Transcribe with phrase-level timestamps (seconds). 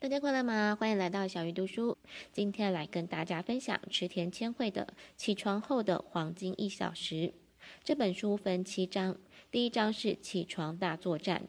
[0.00, 0.76] 大家快乐吗？
[0.78, 1.98] 欢迎来到小鱼读书。
[2.30, 4.86] 今天来跟大家分享池田千惠的
[5.16, 7.14] 《起床后的黄金一小时》
[7.82, 9.18] 这本书分七章，
[9.50, 11.48] 第一章是起床大作战。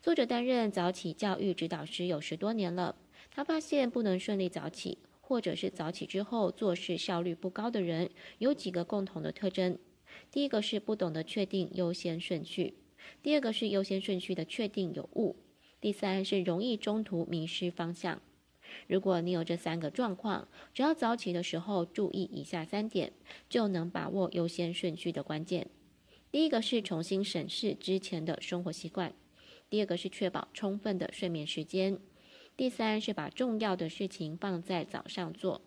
[0.00, 2.94] 作者担任早起教育指导师有十多年了，
[3.28, 9.76] 他发现不能顺利早起，或者是早起之后做事效率不高的人，有几个共同的特征。
[10.30, 12.74] 第一个是不懂得确定优先顺序，
[13.20, 15.34] 第二个是优先顺序的确定有误。
[15.80, 18.20] 第三是容易中途迷失方向。
[18.86, 23.12] 如果你有这三个状况，只要早起的时候注意以下三点，
[23.48, 25.68] 就能把握优先顺序的关键。
[26.30, 29.10] 第一个是重新审视之前的生活习惯；
[29.68, 31.96] 第二个是确保充分的睡眠时间；
[32.56, 35.62] 第三是把重要的事情放在早上做。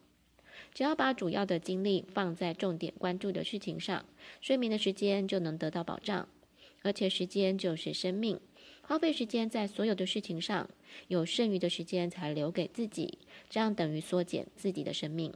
[0.74, 4.06] 只要把主要的精力放在重点关注的事情上，
[4.40, 6.30] 睡眠的时间就能得到保障。
[6.84, 8.40] 而且时间就是生命。
[8.86, 10.70] 花费时间在所有的事情上，
[11.08, 13.18] 有剩余的时间才留给自己，
[13.50, 15.34] 这样等于缩减自己的生命。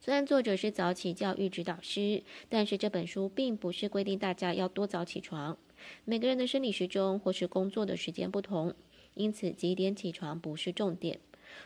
[0.00, 5.58] 虽然作者是早起教育指导师，但是这本书并不是规定大家要多早起床。
[6.04, 8.72] 每个人的生理时钟或是工作的时间不同，
[9.14, 11.18] 因此几点起床不是重点，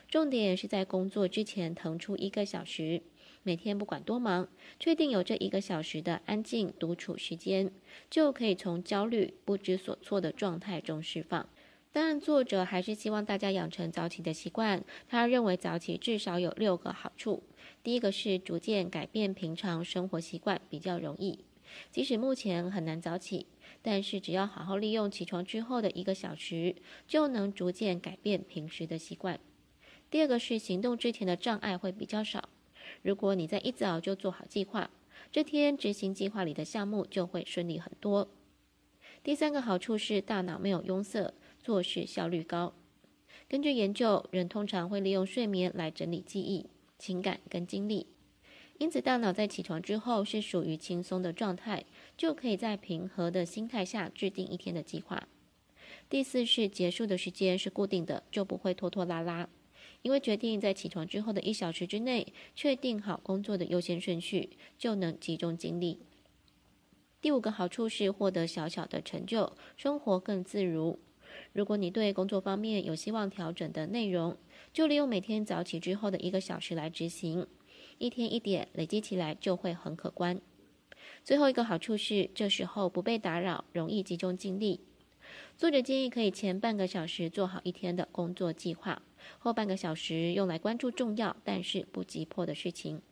[0.08, 3.02] 重点是在工作之前腾出一个小时。
[3.42, 7.72] 每天不管多忙，确定有这一个小时的安静独处时间，
[8.10, 11.48] 就可以从焦虑、不知所措的状态中释放。
[11.92, 14.84] 当然，作者还是希望大家养成早起的习惯。
[15.08, 17.42] 他认为早起至少有六个好处。
[17.82, 21.38] 第一个是逐渐改变平常生活习惯比较容易，
[21.90, 23.46] 即使目前很难早起，
[23.82, 26.76] 但是只要好好利用起床之后的一个小时，
[27.08, 29.40] 就能逐渐改变平时的习惯。
[30.10, 32.50] 第二个是行动之前的障碍会比较少。
[33.02, 34.90] 如果你在一早就做好计划，
[35.32, 38.28] 这天执行计划里的项目就会顺利很多。
[39.22, 42.74] 第三个好处是大脑没有壅塞，做事效率高。
[43.48, 46.66] 根据研究，人通常会利用睡眠来整理记忆、
[46.98, 48.06] 情感跟精力，
[48.78, 51.84] 因此大脑在起床之后是属于轻松的状态，
[52.16, 55.28] 就可以在平和的心态下制定一天的计划。
[56.08, 59.48] 第四是结束的时间是固定的，就不会拖拖拉拉。
[60.02, 66.00] 因为决定在起床之后的一小时之内确定好工作的优先顺序，就能集中精力。
[67.20, 70.98] 第五个好处是获得小小的成就，生活更自如。
[71.52, 74.36] 如果你对工作方面有希望调整的内容，
[74.72, 77.46] 就利用每天早起之后的一个小时来执行，
[77.98, 80.40] 一天一点累积起来就会很可观。
[81.22, 84.80] 最后一个好处是这时候不被打扰，容易集中精力。
[85.60, 89.02] 作者建议可以前半个小时做好一天的工作计划。
[89.38, 93.02] 后半个小时用来关注重要但是不急迫的事情。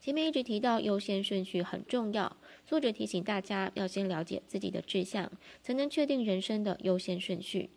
[0.00, 2.36] 前面一直提到优先顺序很重要，
[2.66, 5.30] 作者提醒大家要先了解自己的志向，
[5.62, 7.70] 才能确定人生的优先顺序。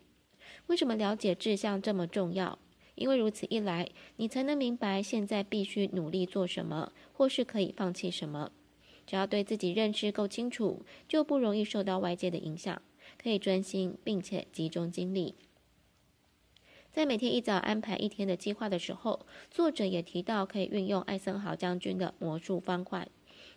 [0.66, 2.58] 为什么了解志向这么重要？
[2.96, 8.50] 因为如此一来，你才能明白现在必须努力做什么，或是可以放弃什么。
[9.06, 12.82] 只要对自己认识够清楚，就不容易受到外界的影响，
[13.16, 15.34] 可以专心并且集中精力。
[16.90, 23.06] 在每天一早安排一天的计划的时候，作者也提到可以运用艾森豪将军的魔术方块，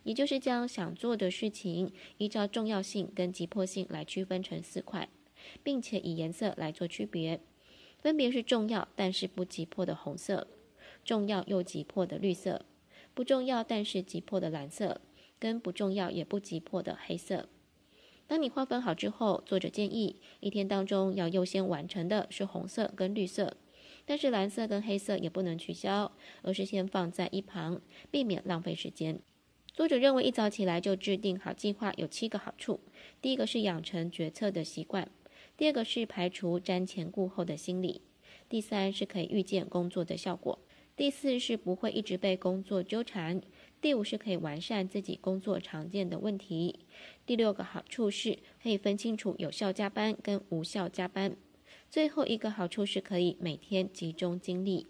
[0.04, 5.08] 也就是将想做的事情依照重要性跟急迫性来区分成四块，
[5.64, 7.40] 并且以颜色来做区别，
[7.98, 10.46] 分别是重要但是不急迫的红色，
[11.04, 12.64] 重要又急迫的绿色，
[13.14, 15.00] 不重要但是急迫的蓝色，
[15.40, 17.48] 跟不重要也不急迫的黑色。
[18.32, 23.58] 当你划分好之后，作者建议一天当中要优先完成的是红色跟绿色，
[24.06, 26.10] 但是蓝色跟黑色也不能取消，
[26.40, 29.20] 而是先放在一旁，避免浪费时间。
[29.74, 32.80] 作者认为一早起来就制定好计划有七个好处：
[33.20, 35.08] 第一个是养成决策的习惯；
[35.58, 38.00] 第二个是排除瞻前顾后的心理；
[38.48, 40.58] 第三是可以预见工作的效果；
[40.94, 43.40] 第四是不会一直被工作纠缠。
[43.80, 46.80] 第五是可以完善自己工作常见的问题。
[47.26, 51.34] 第六个好处是可以分清楚有效加班跟无效加班。
[51.90, 54.86] 最后一个好处是可以每天集中精力。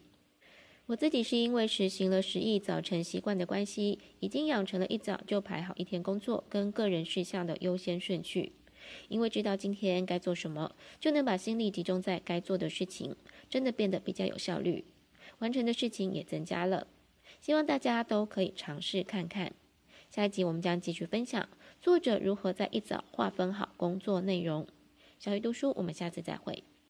[0.87, 8.53] 我自己是因为实行了十亿早晨习惯的关系，已经养成了一早就排好一天工作跟个人事项的优先顺序。
[9.09, 13.15] 因为知道今天该做什么，就能把心力集中在该做的事情，
[13.49, 14.85] 真的变得比较有效率，
[15.43, 16.87] 完成的事情也增加了。
[17.41, 19.53] 希望大家都可以尝试看看。
[20.09, 21.49] 下一集我们将继续分享
[21.81, 24.69] 作者如何在一早划分好工作内容。
[25.19, 26.62] 小鱼读书，我们下次再会。